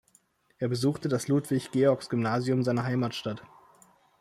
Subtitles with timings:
[0.57, 3.43] Er besuchte das Ludwig-Georgs-Gymnasium seiner Heimatstadt.